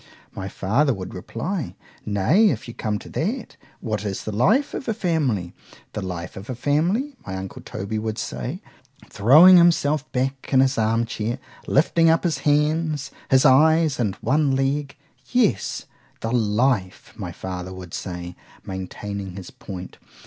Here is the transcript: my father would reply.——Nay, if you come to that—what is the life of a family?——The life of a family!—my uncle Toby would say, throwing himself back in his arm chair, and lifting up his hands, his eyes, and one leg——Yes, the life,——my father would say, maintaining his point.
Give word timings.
my 0.33 0.47
father 0.49 0.95
would 0.95 1.13
reply.——Nay, 1.13 2.49
if 2.49 2.67
you 2.67 2.73
come 2.73 2.97
to 2.97 3.07
that—what 3.07 4.03
is 4.03 4.23
the 4.23 4.31
life 4.31 4.73
of 4.73 4.87
a 4.87 4.95
family?——The 4.95 6.01
life 6.01 6.35
of 6.35 6.49
a 6.49 6.55
family!—my 6.55 7.35
uncle 7.35 7.61
Toby 7.61 7.99
would 7.99 8.17
say, 8.17 8.63
throwing 9.11 9.57
himself 9.57 10.11
back 10.11 10.49
in 10.51 10.59
his 10.59 10.79
arm 10.79 11.05
chair, 11.05 11.33
and 11.33 11.39
lifting 11.75 12.09
up 12.09 12.23
his 12.23 12.39
hands, 12.39 13.11
his 13.29 13.45
eyes, 13.45 13.99
and 13.99 14.15
one 14.21 14.55
leg——Yes, 14.55 15.85
the 16.21 16.31
life,——my 16.31 17.31
father 17.31 17.71
would 17.71 17.93
say, 17.93 18.35
maintaining 18.65 19.35
his 19.35 19.51
point. 19.51 19.99